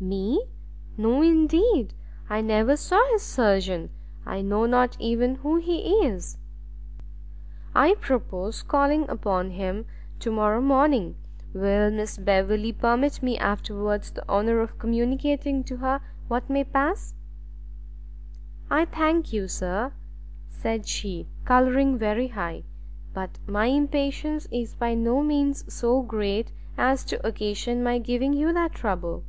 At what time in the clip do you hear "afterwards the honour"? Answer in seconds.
13.38-14.60